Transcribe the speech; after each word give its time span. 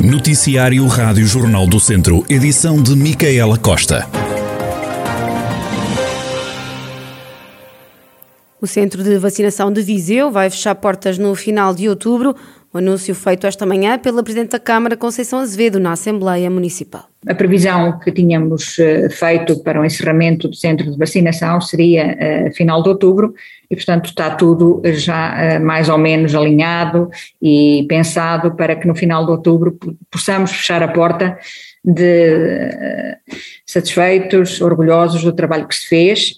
Noticiário 0.00 0.86
Rádio 0.86 1.26
Jornal 1.26 1.66
do 1.66 1.80
Centro, 1.80 2.24
edição 2.28 2.80
de 2.80 2.94
Micaela 2.94 3.58
Costa. 3.58 4.06
O 8.60 8.66
centro 8.66 9.04
de 9.04 9.16
vacinação 9.18 9.72
de 9.72 9.80
Viseu 9.80 10.32
vai 10.32 10.50
fechar 10.50 10.74
portas 10.74 11.16
no 11.16 11.32
final 11.36 11.72
de 11.72 11.88
outubro. 11.88 12.34
O 12.74 12.78
anúncio 12.78 13.14
feito 13.14 13.46
esta 13.46 13.64
manhã 13.64 13.96
pela 13.98 14.22
Presidente 14.22 14.50
da 14.50 14.58
Câmara, 14.58 14.96
Conceição 14.96 15.38
Azevedo, 15.38 15.78
na 15.78 15.92
Assembleia 15.92 16.50
Municipal. 16.50 17.04
A 17.26 17.34
previsão 17.34 17.98
que 18.00 18.10
tínhamos 18.10 18.78
eh, 18.80 19.08
feito 19.10 19.62
para 19.62 19.80
o 19.80 19.84
encerramento 19.84 20.48
do 20.48 20.56
centro 20.56 20.90
de 20.90 20.98
vacinação 20.98 21.60
seria 21.60 22.16
uh, 22.48 22.54
final 22.54 22.82
de 22.82 22.88
outubro 22.88 23.32
e, 23.70 23.76
portanto, 23.76 24.06
está 24.06 24.30
tudo 24.30 24.82
já 24.84 25.58
uh, 25.58 25.64
mais 25.64 25.88
ou 25.88 25.96
menos 25.96 26.34
alinhado 26.34 27.08
e 27.40 27.86
pensado 27.88 28.54
para 28.56 28.74
que 28.74 28.88
no 28.88 28.94
final 28.94 29.24
de 29.24 29.30
outubro 29.30 29.78
possamos 30.10 30.50
fechar 30.50 30.82
a 30.82 30.88
porta 30.88 31.38
de 31.84 33.16
satisfeitos, 33.64 34.60
orgulhosos 34.60 35.22
do 35.22 35.32
trabalho 35.32 35.66
que 35.66 35.76
se 35.76 35.86
fez 35.86 36.34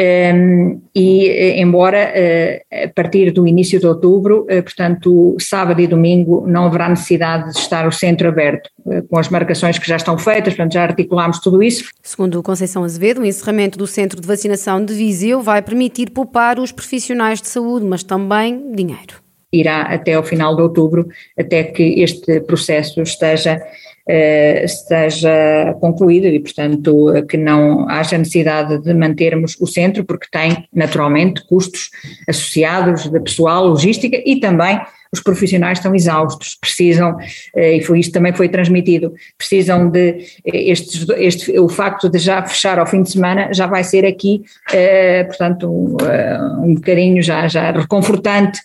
um, 0.00 0.80
e 0.94 1.28
eh, 1.28 1.60
embora 1.60 2.10
uh, 2.10 2.84
a 2.84 2.88
partir 2.88 3.30
do 3.32 3.46
início 3.46 3.78
de 3.78 3.86
outubro, 3.86 4.44
uh, 4.44 4.62
portanto 4.62 5.36
sábado 5.38 5.78
e 5.80 5.86
domingo 5.86 6.46
não 6.46 6.64
haverá 6.64 6.88
necessidade 6.88 7.52
de 7.52 7.58
estar 7.58 7.86
o 7.86 7.92
centro 7.92 8.28
aberto, 8.28 8.70
uh, 8.86 9.02
com 9.08 9.18
as 9.18 9.28
marcações 9.28 9.78
que 9.78 9.86
já 9.86 9.96
estão 9.96 10.16
feitas, 10.16 10.54
portanto 10.54 10.72
já 10.72 10.84
articulamos 10.84 11.38
tudo 11.40 11.62
isso. 11.62 11.90
Segundo 12.02 12.42
Conceição 12.42 12.82
Azevedo, 12.82 13.20
o 13.20 13.26
encerramento 13.26 13.76
do 13.76 13.86
centro 13.86 14.20
de 14.20 14.26
vacinação 14.26 14.82
de 14.82 14.94
Viseu 14.94 15.42
vai 15.42 15.60
permitir 15.60 16.10
poupar 16.10 16.58
os 16.58 16.72
profissionais 16.72 17.42
de 17.42 17.48
saúde, 17.48 17.84
mas 17.84 18.02
também 18.02 18.72
dinheiro. 18.72 19.16
Irá 19.52 19.82
até 19.82 20.14
ao 20.14 20.22
final 20.22 20.56
de 20.56 20.62
outubro, 20.62 21.08
até 21.38 21.64
que 21.64 22.00
este 22.00 22.40
processo 22.40 23.02
esteja 23.02 23.60
esteja 24.08 25.76
concluída 25.80 26.28
e, 26.28 26.40
portanto, 26.40 27.12
que 27.28 27.36
não 27.36 27.88
haja 27.88 28.18
necessidade 28.18 28.78
de 28.78 28.94
mantermos 28.94 29.56
o 29.60 29.66
centro, 29.66 30.04
porque 30.04 30.26
tem, 30.30 30.68
naturalmente, 30.74 31.46
custos 31.46 31.90
associados 32.28 33.08
de 33.08 33.20
pessoal, 33.20 33.66
logística 33.66 34.20
e 34.24 34.40
também 34.40 34.80
os 35.12 35.20
profissionais 35.20 35.78
estão 35.78 35.94
exaustos, 35.94 36.56
precisam, 36.60 37.16
eh, 37.56 37.78
e 37.78 37.82
foi 37.82 37.98
isto 37.98 38.12
também 38.12 38.32
foi 38.32 38.48
transmitido, 38.48 39.12
precisam 39.36 39.90
de 39.90 40.24
eh, 40.44 40.70
estes, 40.70 41.04
este, 41.16 41.58
o 41.58 41.68
facto 41.68 42.08
de 42.08 42.18
já 42.18 42.40
fechar 42.42 42.78
ao 42.78 42.86
fim 42.86 43.02
de 43.02 43.10
semana 43.10 43.52
já 43.52 43.66
vai 43.66 43.82
ser 43.82 44.06
aqui, 44.06 44.42
eh, 44.72 45.24
portanto, 45.24 45.68
um, 45.68 46.74
bocadinho 46.74 47.20
já, 47.22 47.48
já 47.48 47.72
reconfortante 47.72 48.60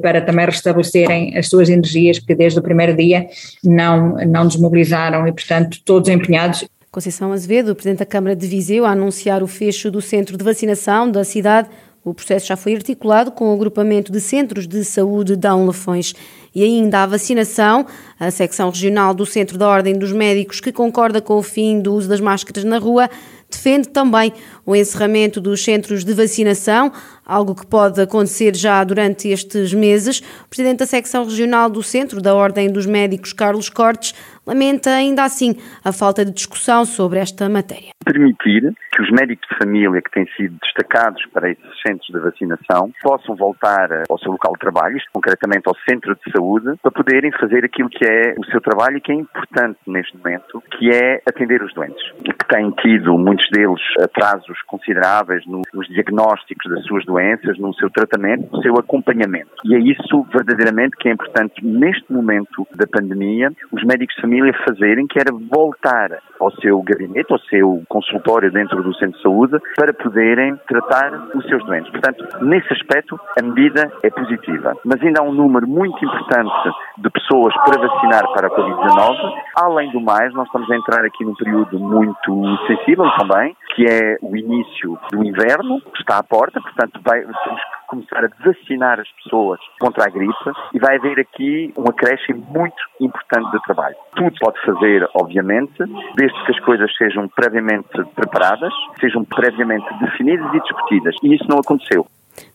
para 0.00 0.20
também 0.20 0.46
restabelecerem 0.46 1.36
as 1.36 1.48
suas 1.48 1.68
energias 1.68 2.18
que 2.18 2.34
desde 2.34 2.58
o 2.58 2.62
primeiro 2.62 2.94
dia 2.94 3.26
não, 3.64 4.14
não 4.26 4.46
desmobilizaram 4.46 5.26
e, 5.26 5.32
portanto, 5.32 5.78
todos 5.84 6.08
empenhados. 6.08 6.64
Conceição 6.90 7.32
Azevedo, 7.32 7.74
Presidente 7.74 8.00
da 8.00 8.06
Câmara 8.06 8.36
de 8.36 8.46
Viseu, 8.46 8.84
a 8.84 8.90
anunciar 8.90 9.42
o 9.42 9.46
fecho 9.46 9.90
do 9.90 10.00
centro 10.00 10.36
de 10.36 10.44
vacinação 10.44 11.10
da 11.10 11.24
cidade 11.24 11.68
o 12.04 12.12
processo 12.12 12.46
já 12.46 12.56
foi 12.56 12.74
articulado 12.74 13.30
com 13.30 13.50
o 13.50 13.54
agrupamento 13.54 14.10
de 14.10 14.20
centros 14.20 14.66
de 14.66 14.84
saúde 14.84 15.36
de 15.36 15.48
Lafões 15.48 16.14
e 16.52 16.64
ainda 16.64 17.04
a 17.04 17.06
vacinação. 17.06 17.86
A 18.18 18.30
secção 18.30 18.70
regional 18.70 19.14
do 19.14 19.24
Centro 19.24 19.56
da 19.56 19.68
Ordem 19.68 19.96
dos 19.96 20.12
Médicos, 20.12 20.60
que 20.60 20.72
concorda 20.72 21.20
com 21.20 21.34
o 21.38 21.42
fim 21.42 21.80
do 21.80 21.94
uso 21.94 22.08
das 22.08 22.20
máscaras 22.20 22.64
na 22.64 22.78
rua, 22.78 23.08
defende 23.48 23.88
também 23.88 24.32
o 24.64 24.76
encerramento 24.76 25.40
dos 25.40 25.64
centros 25.64 26.04
de 26.04 26.14
vacinação, 26.14 26.92
algo 27.26 27.54
que 27.54 27.66
pode 27.66 28.00
acontecer 28.00 28.54
já 28.54 28.82
durante 28.84 29.28
estes 29.28 29.72
meses. 29.72 30.20
O 30.44 30.48
presidente 30.48 30.80
da 30.80 30.86
secção 30.86 31.24
regional 31.24 31.70
do 31.70 31.82
Centro 31.82 32.20
da 32.20 32.34
Ordem 32.34 32.72
dos 32.72 32.86
Médicos, 32.86 33.32
Carlos 33.32 33.68
Cortes, 33.68 34.14
lamenta 34.46 34.90
ainda 34.90 35.22
assim 35.22 35.54
a 35.84 35.92
falta 35.92 36.24
de 36.24 36.32
discussão 36.32 36.84
sobre 36.84 37.18
esta 37.18 37.48
matéria. 37.48 37.92
Permitir 38.04 38.72
que 38.92 39.02
os 39.02 39.10
médicos 39.10 39.48
de 39.48 39.56
família 39.58 40.02
que 40.02 40.10
têm 40.10 40.26
sido 40.36 40.56
destacados 40.62 41.24
para 41.32 41.50
esses 41.50 41.80
centros 41.86 42.08
de 42.08 42.18
vacinação 42.18 42.92
possam 43.02 43.36
voltar 43.36 44.02
ao 44.08 44.18
seu 44.18 44.32
local 44.32 44.52
de 44.54 44.58
trabalho, 44.58 44.98
concretamente 45.12 45.62
ao 45.66 45.76
centro 45.88 46.14
de 46.14 46.32
saúde, 46.32 46.76
para 46.82 46.90
poderem 46.90 47.30
fazer 47.32 47.64
aquilo 47.64 47.88
que 47.88 48.04
é 48.04 48.34
o 48.36 48.44
seu 48.46 48.60
trabalho 48.60 48.96
e 48.96 49.00
que 49.00 49.12
é 49.12 49.14
importante 49.14 49.78
neste 49.86 50.16
momento, 50.16 50.62
que 50.76 50.90
é 50.90 51.22
atender 51.26 51.62
os 51.62 51.72
doentes, 51.72 52.02
que 52.24 52.48
têm 52.48 52.70
tido, 52.82 53.16
muitos 53.16 53.48
deles, 53.50 53.80
atrasos 54.00 54.51
consideráveis 54.62 55.44
nos 55.46 55.88
diagnósticos 55.88 56.70
das 56.70 56.84
suas 56.84 57.04
doenças, 57.04 57.58
no 57.58 57.74
seu 57.74 57.90
tratamento, 57.90 58.48
no 58.52 58.62
seu 58.62 58.74
acompanhamento. 58.74 59.50
E 59.64 59.74
é 59.74 59.78
isso 59.78 60.26
verdadeiramente 60.32 60.96
que 60.96 61.08
é 61.08 61.12
importante 61.12 61.64
neste 61.64 62.12
momento 62.12 62.66
da 62.74 62.86
pandemia, 62.86 63.50
os 63.70 63.82
médicos 63.84 64.14
de 64.16 64.22
família 64.22 64.52
fazerem, 64.66 65.06
que 65.06 65.18
era 65.18 65.32
voltar 65.50 66.18
ao 66.40 66.50
seu 66.56 66.82
gabinete, 66.82 67.32
ao 67.32 67.38
seu 67.40 67.82
consultório 67.88 68.50
dentro 68.50 68.82
do 68.82 68.94
centro 68.94 69.16
de 69.16 69.22
saúde, 69.22 69.58
para 69.76 69.92
poderem 69.94 70.56
tratar 70.66 71.12
os 71.34 71.44
seus 71.46 71.64
doentes. 71.64 71.90
Portanto, 71.90 72.44
nesse 72.44 72.72
aspecto, 72.72 73.18
a 73.38 73.42
medida 73.42 73.90
é 74.02 74.10
positiva. 74.10 74.74
Mas 74.84 75.02
ainda 75.02 75.20
há 75.20 75.24
um 75.24 75.32
número 75.32 75.66
muito 75.66 76.04
importante 76.04 76.70
de 76.98 77.10
pessoas 77.10 77.54
para 77.64 77.80
vacinar 77.80 78.26
para 78.32 78.48
a 78.48 78.50
Covid-19. 78.50 79.32
Além 79.56 79.90
do 79.92 80.00
mais, 80.00 80.32
nós 80.34 80.46
estamos 80.46 80.70
a 80.70 80.76
entrar 80.76 81.04
aqui 81.04 81.24
num 81.24 81.34
período 81.34 81.78
muito 81.78 82.56
sensível 82.66 83.08
também, 83.18 83.56
que 83.74 83.86
é 83.86 84.16
o 84.20 84.36
início 84.36 84.98
do 85.10 85.24
inverno, 85.24 85.80
que 85.80 86.00
está 86.00 86.18
à 86.18 86.22
porta, 86.22 86.60
portanto, 86.60 87.00
vai, 87.04 87.20
temos 87.20 87.60
que 87.60 87.86
começar 87.88 88.24
a 88.24 88.28
vacinar 88.44 89.00
as 89.00 89.08
pessoas 89.22 89.60
contra 89.80 90.04
a 90.04 90.08
gripe 90.08 90.32
e 90.74 90.78
vai 90.78 90.96
haver 90.96 91.20
aqui 91.20 91.72
um 91.76 91.88
acréscimo 91.88 92.44
muito 92.48 92.82
importante 93.00 93.50
de 93.50 93.62
trabalho. 93.62 93.96
Tudo 94.14 94.32
pode 94.40 94.60
fazer, 94.64 95.08
obviamente, 95.14 95.72
desde 96.16 96.44
que 96.44 96.52
as 96.52 96.60
coisas 96.60 96.94
sejam 96.96 97.28
previamente 97.28 97.88
preparadas, 98.14 98.72
sejam 99.00 99.24
previamente 99.24 99.86
definidas 100.00 100.54
e 100.54 100.60
discutidas. 100.60 101.14
E 101.22 101.34
isso 101.34 101.44
não 101.48 101.58
aconteceu. 101.58 102.06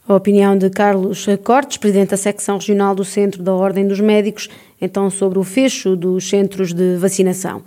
A 0.07 0.16
opinião 0.16 0.57
de 0.57 0.69
Carlos 0.69 1.28
Cortes, 1.44 1.78
presidente 1.78 2.11
da 2.11 2.17
secção 2.17 2.55
regional 2.55 2.95
do 2.95 3.03
Centro 3.03 3.44
da 3.44 3.53
Ordem 3.53 3.88
dos 3.88 3.99
Médicos, 3.99 4.49
então 4.81 5.09
sobre 5.09 5.38
o 5.38 5.44
fecho 5.44 5.95
dos 5.95 6.29
centros 6.29 6.73
de 6.73 6.95
vacinação. 6.97 7.61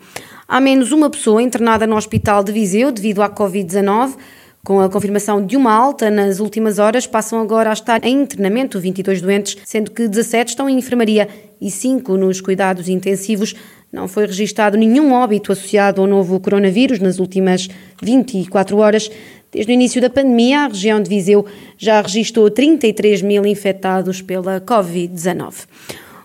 Há 0.52 0.60
menos 0.60 0.90
uma 0.90 1.08
pessoa 1.08 1.40
internada 1.40 1.86
no 1.86 1.94
Hospital 1.94 2.42
de 2.42 2.50
Viseu 2.50 2.90
devido 2.90 3.22
à 3.22 3.30
Covid-19. 3.30 4.16
Com 4.64 4.80
a 4.80 4.90
confirmação 4.90 5.46
de 5.46 5.56
uma 5.56 5.72
alta 5.72 6.10
nas 6.10 6.40
últimas 6.40 6.80
horas, 6.80 7.06
passam 7.06 7.40
agora 7.40 7.70
a 7.70 7.72
estar 7.72 8.04
em 8.04 8.22
internamento 8.22 8.80
22 8.80 9.22
doentes, 9.22 9.56
sendo 9.64 9.92
que 9.92 10.08
17 10.08 10.48
estão 10.48 10.68
em 10.68 10.76
enfermaria 10.76 11.28
e 11.60 11.70
5 11.70 12.16
nos 12.16 12.40
cuidados 12.40 12.88
intensivos. 12.88 13.54
Não 13.92 14.08
foi 14.08 14.26
registado 14.26 14.76
nenhum 14.76 15.12
óbito 15.12 15.52
associado 15.52 16.00
ao 16.00 16.08
novo 16.08 16.40
coronavírus 16.40 16.98
nas 16.98 17.20
últimas 17.20 17.68
24 18.02 18.76
horas. 18.76 19.08
Desde 19.52 19.70
o 19.70 19.74
início 19.74 20.02
da 20.02 20.10
pandemia, 20.10 20.62
a 20.62 20.66
região 20.66 21.00
de 21.00 21.08
Viseu 21.08 21.46
já 21.78 22.02
registrou 22.02 22.50
33 22.50 23.22
mil 23.22 23.46
infectados 23.46 24.20
pela 24.20 24.60
Covid-19. 24.60 25.68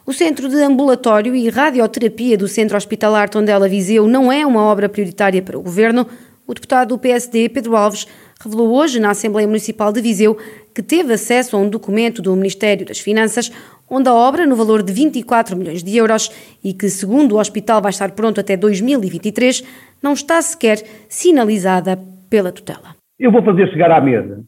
O 0.08 0.14
Centro 0.14 0.48
de 0.48 0.62
Ambulatório 0.62 1.36
e 1.36 1.50
Radioterapia 1.50 2.38
do 2.38 2.48
Centro 2.48 2.78
Hospitalar 2.78 3.28
Tondela 3.28 3.68
Viseu 3.68 4.08
não 4.08 4.32
é 4.32 4.46
uma 4.46 4.62
obra 4.62 4.88
prioritária 4.88 5.42
para 5.42 5.58
o 5.58 5.64
Governo. 5.64 6.06
O 6.46 6.54
deputado 6.54 6.90
do 6.90 7.00
PSD, 7.00 7.50
Pedro 7.50 7.76
Alves, 7.76 8.06
revelou 8.40 8.72
hoje 8.72 9.00
na 9.00 9.10
Assembleia 9.10 9.48
Municipal 9.48 9.92
de 9.92 10.00
Viseu 10.02 10.38
que 10.76 10.84
teve 10.84 11.12
acesso 11.12 11.58
a 11.58 11.60
um 11.60 11.68
documento 11.68 12.22
do 12.22 12.36
Ministério 12.36 12.86
das 12.86 13.00
Finanças 13.00 13.52
onde 13.90 14.08
a 14.08 14.14
obra, 14.14 14.46
no 14.46 14.56
valor 14.56 14.84
de 14.84 14.94
24 14.94 15.58
milhões 15.58 15.82
de 15.82 15.98
euros 15.98 16.30
e 16.64 16.72
que, 16.72 16.88
segundo 16.88 17.34
o 17.34 17.40
hospital, 17.40 17.82
vai 17.82 17.90
estar 17.90 18.12
pronto 18.12 18.40
até 18.40 18.56
2023, 18.56 19.64
não 20.04 20.14
está 20.14 20.40
sequer 20.40 20.84
sinalizada 21.10 21.98
pela 22.30 22.52
tutela. 22.52 22.96
Eu 23.18 23.32
vou 23.32 23.42
fazer 23.42 23.72
chegar 23.72 23.90
à 23.90 24.00
mesa 24.00 24.44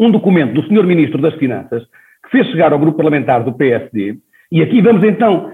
um 0.00 0.10
documento 0.10 0.52
do 0.52 0.66
Sr. 0.66 0.84
Ministro 0.84 1.22
das 1.22 1.34
Finanças 1.34 1.84
que 2.24 2.30
fez 2.32 2.48
chegar 2.48 2.72
ao 2.72 2.78
grupo 2.80 2.96
parlamentar 2.96 3.44
do 3.44 3.52
PSD 3.52 4.18
e 4.50 4.62
aqui 4.62 4.80
vamos 4.80 5.04
então 5.04 5.52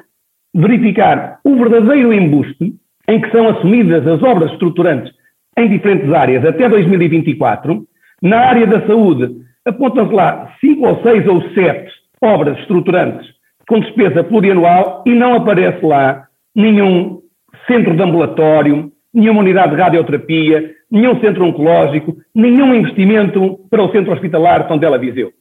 verificar 0.55 1.38
o 1.44 1.56
verdadeiro 1.56 2.12
embuste 2.12 2.75
em 3.09 3.20
que 3.20 3.31
são 3.31 3.49
assumidas 3.49 4.06
as 4.06 4.23
obras 4.23 4.50
estruturantes 4.53 5.12
em 5.59 5.69
diferentes 5.69 6.12
áreas 6.12 6.44
até 6.44 6.69
2024. 6.69 7.87
Na 8.23 8.38
área 8.41 8.67
da 8.67 8.87
saúde, 8.87 9.37
apontam-se 9.65 10.15
lá 10.15 10.53
cinco 10.61 10.87
ou 10.87 11.03
seis 11.03 11.26
ou 11.26 11.43
sete 11.55 11.93
obras 12.23 12.59
estruturantes 12.61 13.26
com 13.69 13.81
despesa 13.81 14.25
plurianual 14.25 15.03
e 15.06 15.11
não 15.11 15.35
aparece 15.35 15.85
lá 15.85 16.26
nenhum 16.55 17.20
centro 17.67 17.94
de 17.94 18.03
ambulatório, 18.03 18.93
nenhuma 19.12 19.41
unidade 19.41 19.75
de 19.75 19.82
radioterapia, 19.82 20.70
nenhum 20.91 21.20
centro 21.20 21.44
oncológico, 21.44 22.17
nenhum 22.35 22.75
investimento 22.75 23.59
para 23.69 23.82
o 23.82 23.91
centro 23.91 24.12
hospitalar 24.12 24.69
Tondela 24.69 24.99
Viseu. 24.99 25.32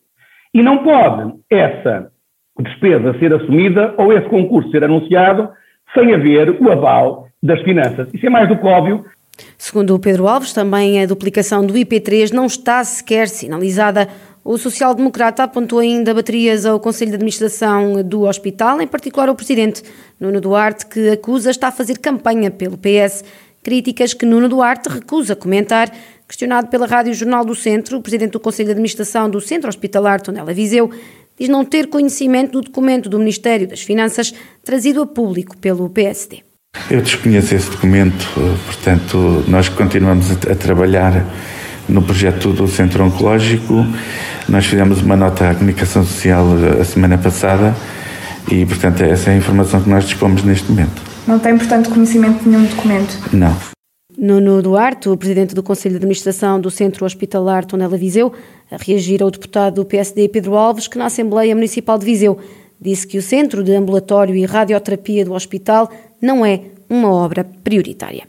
E 0.54 0.62
não 0.62 0.80
pode 0.80 1.34
essa 1.50 2.12
despesa 2.60 3.18
ser 3.20 3.34
assumida 3.34 3.94
ou 3.98 4.14
esse 4.14 4.28
concurso 4.30 4.70
ser 4.72 4.84
anunciado 4.84 5.50
sem 5.94 6.14
haver 6.14 6.62
o 6.62 6.72
aval 6.72 7.28
das 7.42 7.62
finanças. 7.62 8.08
Isso 8.14 8.26
é 8.26 8.30
mais 8.30 8.48
do 8.48 8.58
que 8.58 8.66
óbvio 8.66 9.06
Segundo 9.58 9.96
o 9.96 10.00
Pedro 10.00 10.28
Alves, 10.28 10.54
também 10.54 11.02
a 11.02 11.06
duplicação 11.06 11.66
do 11.66 11.74
IP3 11.74 12.32
não 12.32 12.46
está 12.46 12.84
sequer 12.84 13.28
sinalizada. 13.28 14.08
O 14.44 14.58
social-democrata 14.58 15.44
apontou 15.44 15.80
ainda 15.80 16.14
baterias 16.14 16.66
ao 16.66 16.80
Conselho 16.80 17.12
de 17.12 17.16
Administração 17.16 18.04
do 18.04 18.24
hospital, 18.24 18.80
em 18.80 18.88
particular 18.88 19.28
ao 19.28 19.36
presidente 19.36 19.84
Nuno 20.20 20.40
Duarte, 20.40 20.86
que 20.86 21.10
acusa 21.10 21.50
está 21.50 21.70
a 21.70 21.72
fazer 21.72 21.98
campanha 21.98 22.52
pelo 22.52 22.78
PS. 22.78 23.24
Críticas 23.64 24.14
que 24.14 24.26
Nuno 24.26 24.48
Duarte 24.48 24.88
recusa 24.88 25.36
comentar. 25.36 25.92
Questionado 26.28 26.68
pela 26.68 26.88
Rádio 26.88 27.14
Jornal 27.14 27.44
do 27.44 27.56
Centro, 27.56 27.98
o 27.98 28.02
presidente 28.02 28.32
do 28.32 28.40
Conselho 28.40 28.68
de 28.68 28.72
Administração 28.74 29.30
do 29.30 29.42
Centro 29.42 29.70
Hospitalar, 29.70 30.22
Tonela 30.22 30.54
Viseu, 30.54 30.92
diz 31.38 31.50
não 31.50 31.66
ter 31.66 31.88
conhecimento 31.88 32.54
do 32.54 32.62
documento 32.62 33.10
do 33.10 33.20
Ministério 33.20 33.68
das 33.68 33.82
Finanças 33.82 34.34
trazido 34.64 35.02
a 35.02 35.06
público 35.06 35.58
pelo 35.58 35.90
PSD. 35.90 36.44
Eu 36.90 37.02
desconheço 37.02 37.56
esse 37.56 37.70
documento, 37.70 38.28
portanto, 38.66 39.44
nós 39.48 39.70
continuamos 39.70 40.32
a 40.32 40.56
trabalhar 40.56 41.26
no 41.88 42.02
projeto 42.02 42.52
do 42.52 42.68
Centro 42.68 43.04
Oncológico. 43.04 43.86
Nós 44.50 44.66
fizemos 44.66 45.02
uma 45.02 45.16
nota 45.16 45.50
à 45.52 45.54
comunicação 45.54 46.04
social 46.06 46.46
a 46.80 46.84
semana 46.84 47.18
passada 47.18 47.76
e, 48.52 48.66
portanto, 48.66 49.02
essa 49.02 49.32
é 49.32 49.34
a 49.34 49.38
informação 49.38 49.82
que 49.82 49.90
nós 49.90 50.06
dispomos 50.06 50.44
neste 50.44 50.70
momento. 50.70 51.02
Não 51.26 51.40
tem, 51.40 51.58
portanto, 51.58 51.90
conhecimento 51.90 52.44
de 52.44 52.50
nenhum 52.50 52.66
documento? 52.66 53.18
Não. 53.34 53.75
Nuno 54.18 54.62
Duarte, 54.62 55.10
o 55.10 55.18
presidente 55.18 55.54
do 55.54 55.62
Conselho 55.62 55.94
de 55.94 55.98
Administração 55.98 56.60
do 56.60 56.72
Centro 56.72 57.06
Hospitalar 57.06 57.66
Tonela 57.66 57.98
Viseu, 57.98 58.32
a 58.72 58.78
reagir 58.78 59.22
ao 59.22 59.30
deputado 59.30 59.76
do 59.76 59.86
PSD 59.86 60.30
Pedro 60.30 60.56
Alves, 60.56 60.88
que 60.88 60.98
na 60.98 61.08
Assembleia 61.08 61.54
Municipal 61.54 61.98
de 61.98 62.06
Viseu 62.06 62.38
disse 62.80 63.06
que 63.06 63.18
o 63.18 63.22
Centro 63.22 63.62
de 63.62 63.74
Ambulatório 63.74 64.34
e 64.34 64.46
Radioterapia 64.46 65.26
do 65.26 65.34
hospital 65.34 65.90
não 66.22 66.46
é 66.46 66.62
uma 66.90 67.12
obra 67.12 67.46
prioritária. 67.64 68.24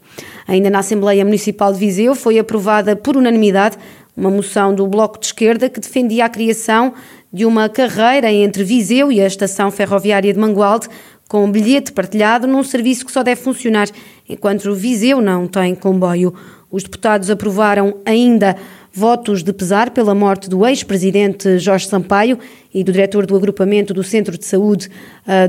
Ainda 0.49 0.71
na 0.71 0.81
Assembleia 0.81 1.25
Municipal 1.25 1.73
de 1.73 1.79
Viseu 1.79 2.17
foi 2.17 2.39
aprovada 2.39 2.97
por 2.97 3.17
unanimidade 3.17 3.79
uma 4.17 4.31
moção 4.31 4.75
do 4.75 4.87
Bloco 4.87 5.21
de 5.21 5.27
Esquerda 5.27 5.69
que 5.69 5.79
defendia 5.79 6.25
a 6.25 6.29
criação 6.29 6.95
de 7.33 7.45
uma 7.45 7.69
carreira 7.69 8.33
entre 8.33 8.65
Viseu 8.65 9.13
e 9.13 9.21
a 9.21 9.27
Estação 9.27 9.71
Ferroviária 9.71 10.33
de 10.33 10.39
Mangualde 10.39 10.89
com 11.29 11.45
um 11.45 11.51
bilhete 11.51 11.93
partilhado 11.93 12.47
num 12.47 12.63
serviço 12.63 13.05
que 13.05 13.13
só 13.13 13.23
deve 13.23 13.41
funcionar 13.41 13.89
enquanto 14.29 14.67
o 14.67 14.75
Viseu 14.75 15.21
não 15.21 15.47
tem 15.47 15.75
comboio. 15.75 16.35
Os 16.71 16.83
deputados 16.83 17.31
aprovaram 17.31 17.97
ainda 18.05 18.57
votos 18.93 19.43
de 19.43 19.53
pesar 19.53 19.91
pela 19.91 20.15
morte 20.15 20.49
do 20.49 20.67
ex-presidente 20.67 21.59
Jorge 21.59 21.87
Sampaio 21.87 22.39
e 22.73 22.83
do 22.83 22.93
diretor 22.93 23.27
do 23.27 23.37
agrupamento 23.37 23.93
do 23.93 24.03
Centro 24.03 24.37
de 24.39 24.45
Saúde, 24.45 24.91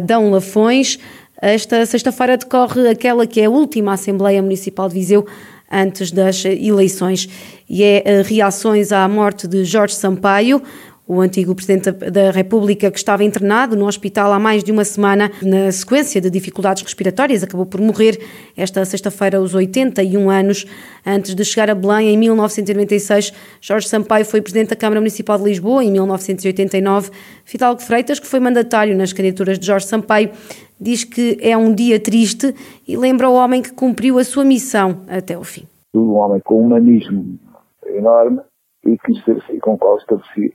Dão 0.05 0.29
Lafões. 0.29 0.99
Esta 1.41 1.85
sexta-feira 1.85 2.37
decorre 2.37 2.89
aquela 2.89 3.25
que 3.25 3.39
é 3.39 3.45
a 3.45 3.49
última 3.49 3.93
Assembleia 3.93 4.41
Municipal 4.41 4.89
de 4.89 4.95
Viseu 4.95 5.25
antes 5.71 6.11
das 6.11 6.43
eleições 6.45 7.29
e 7.69 7.83
é 7.83 8.01
eh, 8.05 8.21
reações 8.21 8.91
à 8.91 9.07
morte 9.07 9.47
de 9.47 9.65
Jorge 9.65 9.95
Sampaio 9.95 10.61
o 11.07 11.21
antigo 11.21 11.55
Presidente 11.55 11.89
da 11.91 12.31
República, 12.31 12.91
que 12.91 12.97
estava 12.97 13.23
internado 13.23 13.75
no 13.75 13.87
hospital 13.87 14.33
há 14.33 14.39
mais 14.39 14.63
de 14.63 14.71
uma 14.71 14.83
semana, 14.83 15.31
na 15.41 15.71
sequência 15.71 16.19
de 16.19 16.29
dificuldades 16.29 16.83
respiratórias, 16.83 17.43
acabou 17.43 17.65
por 17.65 17.79
morrer 17.79 18.19
esta 18.57 18.83
sexta-feira 18.83 19.37
aos 19.37 19.53
81 19.53 20.29
anos. 20.29 20.65
Antes 21.05 21.33
de 21.33 21.45
chegar 21.45 21.69
a 21.69 21.75
Belém, 21.75 22.09
em 22.09 22.17
1996, 22.17 23.33
Jorge 23.61 23.87
Sampaio 23.87 24.25
foi 24.25 24.41
Presidente 24.41 24.71
da 24.71 24.75
Câmara 24.75 24.99
Municipal 24.99 25.37
de 25.37 25.45
Lisboa, 25.45 25.83
em 25.83 25.91
1989. 25.91 27.11
Fidalgo 27.45 27.81
Freitas, 27.81 28.19
que 28.19 28.27
foi 28.27 28.41
mandatário 28.41 28.95
nas 28.97 29.13
candidaturas 29.13 29.57
de 29.57 29.65
Jorge 29.65 29.85
Sampaio, 29.85 30.31
diz 30.79 31.05
que 31.05 31.37
é 31.41 31.55
um 31.55 31.73
dia 31.73 31.99
triste 31.99 32.53
e 32.85 32.97
lembra 32.97 33.29
o 33.29 33.33
homem 33.33 33.61
que 33.61 33.71
cumpriu 33.71 34.19
a 34.19 34.23
sua 34.25 34.43
missão 34.43 35.03
até 35.07 35.37
o 35.37 35.43
fim. 35.43 35.65
Um 35.93 36.15
homem 36.15 36.41
com 36.43 36.61
um 36.61 36.65
humanismo 36.65 37.39
enorme 37.85 38.41
e 38.85 38.97
que, 38.97 39.59
com 39.59 39.73
o 39.73 39.77
qual 39.77 39.97
estabeleci 39.97 40.53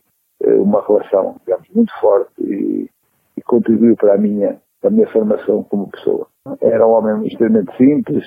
uma 0.60 0.84
relação, 0.86 1.36
digamos, 1.44 1.68
muito 1.74 1.92
forte 2.00 2.32
e, 2.40 2.88
e 3.36 3.42
contribuiu 3.42 3.96
para 3.96 4.14
a 4.14 4.18
minha, 4.18 4.60
para 4.80 4.90
a 4.90 4.92
minha 4.92 5.08
formação 5.12 5.62
como 5.64 5.90
pessoa. 5.90 6.26
Era 6.60 6.86
um 6.86 6.90
homem 6.90 7.26
extremamente 7.26 7.76
simples, 7.76 8.24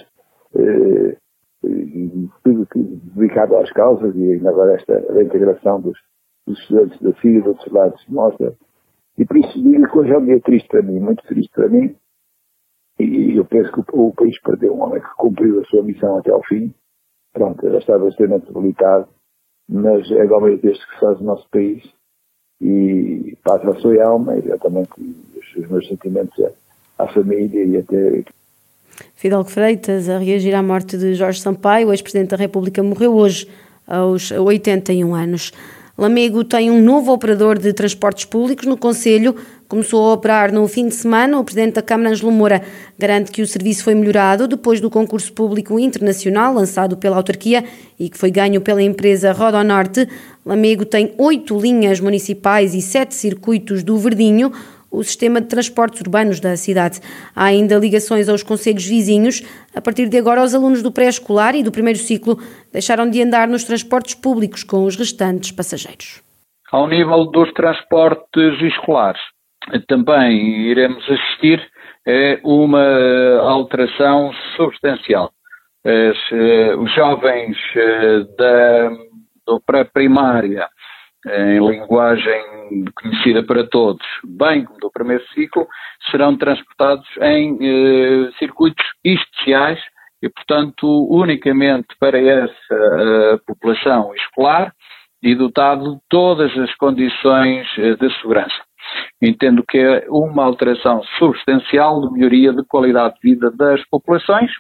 eh, 0.56 1.18
dedicado 3.16 3.58
às 3.58 3.72
causas 3.72 4.16
e 4.16 4.48
agora 4.48 4.76
esta 4.76 5.14
reintegração 5.14 5.82
dos, 5.82 5.98
dos 6.48 6.60
estudantes 6.60 7.02
da 7.02 7.14
FIA 7.14 7.40
dos 7.40 7.48
outros 7.48 7.74
lados 7.74 8.06
mostra. 8.08 8.54
E 9.18 9.26
por 9.26 9.38
isso 9.38 9.62
digo 9.62 9.90
que 9.90 9.98
hoje 9.98 10.12
é 10.12 10.18
um 10.18 10.26
dia 10.26 10.42
triste 10.42 10.68
para 10.68 10.82
mim, 10.82 11.00
muito 11.00 11.24
triste 11.24 11.52
para 11.54 11.70
mim. 11.70 11.96
E 13.00 13.38
eu 13.38 13.46
penso 13.46 13.72
que 13.72 13.96
o, 13.96 14.08
o 14.08 14.14
país 14.14 14.40
perdeu 14.42 14.74
um 14.74 14.84
homem 14.84 15.02
que 15.02 15.16
cumpriu 15.18 15.60
a 15.60 15.66
sua 15.66 15.84
missão 15.84 16.18
até 16.18 16.32
ao 16.32 16.44
fim. 16.44 16.74
Pronto, 17.34 17.70
já 17.70 17.78
estava 17.78 18.08
extremamente 18.08 18.48
debilitado, 18.48 19.08
mas 19.68 20.10
é 20.12 20.24
igualmente 20.24 20.68
este 20.68 20.88
que 20.88 21.00
faz 21.00 21.20
o 21.20 21.24
nosso 21.24 21.50
país 21.50 21.84
e 22.62 23.38
passa 23.44 23.70
a 23.70 23.76
sua 23.80 24.04
alma 24.04 24.36
e 24.38 24.48
eu 24.48 24.60
também 24.60 24.86
os 25.58 25.68
meus 25.70 25.88
sentimentos 25.88 26.44
à 26.98 27.08
família 27.08 27.64
e 27.64 27.78
até 27.78 28.24
Fidalgo 29.16 29.50
Freitas 29.50 30.08
a 30.08 30.18
reagir 30.18 30.54
à 30.56 30.64
morte 30.64 30.98
de 30.98 31.16
Jorge 31.16 31.42
Sampaio, 31.42 31.92
ex-presidente 31.92 32.30
da 32.30 32.38
República, 32.38 32.82
morreu 32.82 33.14
hoje 33.14 33.48
aos 33.86 34.32
81 34.32 35.14
anos. 35.14 35.52
Lamego 35.98 36.44
tem 36.44 36.70
um 36.70 36.82
novo 36.82 37.14
operador 37.14 37.58
de 37.58 37.72
transportes 37.72 38.26
públicos 38.26 38.66
no 38.66 38.78
Conselho. 38.78 39.36
Começou 39.68 40.10
a 40.10 40.14
operar 40.14 40.54
no 40.54 40.68
fim 40.68 40.88
de 40.88 40.94
semana. 40.94 41.40
O 41.40 41.44
Presidente 41.44 41.74
da 41.74 41.82
Câmara, 41.82 42.12
Ângelo 42.12 42.32
Moura, 42.32 42.62
garante 43.00 43.32
que 43.32 43.42
o 43.42 43.48
serviço 43.48 43.84
foi 43.84 43.96
melhorado 43.96 44.48
depois 44.48 44.80
do 44.80 44.92
concurso 44.92 45.34
público 45.34 45.80
internacional 45.80 46.54
lançado 46.54 46.96
pela 46.98 47.18
autarquia 47.18 47.64
e 48.00 48.08
que 48.08 48.18
foi 48.18 48.30
ganho 48.30 48.62
pela 48.62 48.84
empresa 48.84 49.32
Rodonorte. 49.32 50.08
Lamego 50.46 50.86
tem 50.86 51.14
oito 51.18 51.58
linhas 51.60 52.00
municipais 52.00 52.76
e 52.76 52.82
sete 52.82 53.16
circuitos 53.16 53.84
do 53.84 53.98
Verdinho 53.98 54.52
o 54.92 55.04
sistema 55.04 55.42
de 55.42 55.48
transportes 55.48 56.00
urbanos 56.02 56.40
da 56.40 56.56
cidade. 56.56 57.02
Há 57.36 57.46
ainda 57.46 57.78
ligações 57.78 58.30
aos 58.30 58.44
conselhos 58.44 58.86
vizinhos. 58.86 59.42
A 59.76 59.82
partir 59.82 60.08
de 60.08 60.18
agora, 60.18 60.44
os 60.44 60.56
alunos 60.56 60.82
do 60.82 60.92
pré-escolar 60.92 61.54
e 61.54 61.64
do 61.64 61.72
primeiro 61.72 62.00
ciclo 62.00 62.40
deixaram 62.72 63.10
de 63.10 63.22
andar 63.22 63.48
nos 63.48 63.66
transportes 63.66 64.16
públicos 64.16 64.64
com 64.64 64.86
os 64.86 64.96
restantes 64.96 65.52
passageiros. 65.52 66.22
Ao 66.72 66.88
nível 66.88 67.26
dos 67.26 67.52
transportes 67.54 68.62
escolares, 68.62 69.22
também 69.88 70.68
iremos 70.70 71.04
assistir 71.10 71.62
a 72.08 72.48
uma 72.48 73.40
alteração 73.42 74.32
substancial. 74.56 75.32
As, 75.84 76.18
eh, 76.32 76.76
os 76.76 76.92
jovens 76.96 77.58
eh, 77.76 78.20
da, 78.38 78.90
do 79.46 79.62
pré-primária 79.62 80.68
em 81.28 81.60
linguagem 81.60 82.86
conhecida 82.96 83.44
para 83.44 83.68
todos, 83.68 84.06
bem 84.24 84.66
como 84.66 84.80
do 84.80 84.92
primeiro 84.92 85.24
ciclo, 85.30 85.68
serão 86.10 86.36
transportados 86.38 87.08
em 87.22 87.58
eh, 87.62 88.32
circuitos 88.40 88.84
especiais 89.04 89.80
e, 90.24 90.30
portanto, 90.30 90.88
unicamente 91.10 91.88
para 92.00 92.20
essa 92.20 92.74
uh, 92.74 93.40
população 93.46 94.12
escolar 94.16 94.74
e 95.22 95.36
dotado 95.36 95.96
de 95.96 96.02
todas 96.10 96.58
as 96.58 96.74
condições 96.76 97.68
de 97.76 98.22
segurança. 98.22 98.65
Entendo 99.22 99.64
que 99.68 99.78
é 99.78 100.06
uma 100.10 100.44
alteração 100.44 101.02
substancial 101.18 102.02
de 102.02 102.14
melhoria 102.14 102.52
de 102.52 102.64
qualidade 102.66 103.16
de 103.16 103.32
vida 103.32 103.50
das 103.52 103.82
populações 103.90 104.52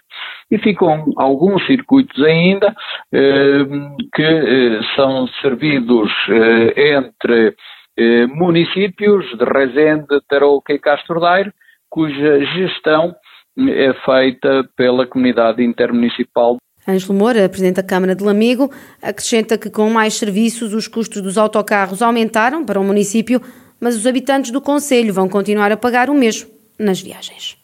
e 0.49 0.57
ficam 0.57 1.05
alguns 1.17 1.65
circuitos 1.65 2.23
ainda 2.23 2.73
eh, 3.13 3.65
que 4.13 4.23
eh, 4.23 4.79
são 4.95 5.27
servidos 5.41 6.09
eh, 6.29 6.95
entre 6.95 7.53
eh, 7.97 8.27
municípios 8.27 9.25
de 9.37 9.45
Rezende, 9.45 10.21
Tarouca 10.27 10.73
e 10.73 10.79
Castro 10.79 11.19
Daire, 11.19 11.51
cuja 11.89 12.45
gestão 12.45 13.15
eh, 13.57 13.85
é 13.85 13.93
feita 13.93 14.69
pela 14.75 15.07
comunidade 15.07 15.63
intermunicipal. 15.63 16.57
Ângelo 16.87 17.17
Moura, 17.17 17.49
Presidente 17.49 17.77
da 17.77 17.83
Câmara 17.83 18.15
de 18.15 18.23
Lamego, 18.23 18.69
acrescenta 19.01 19.57
que 19.57 19.71
com 19.71 19.89
mais 19.89 20.13
serviços 20.13 20.73
os 20.73 20.87
custos 20.87 21.21
dos 21.21 21.37
autocarros 21.37 22.01
aumentaram 22.01 22.63
para 22.63 22.79
o 22.79 22.83
município 22.83 23.41
mas 23.79 23.95
os 23.95 24.07
habitantes 24.07 24.51
do 24.51 24.61
Conselho 24.61 25.13
vão 25.13 25.27
continuar 25.29 25.71
a 25.71 25.77
pagar 25.77 26.09
o 26.09 26.13
mesmo 26.13 26.49
nas 26.77 26.99
viagens. 27.01 27.57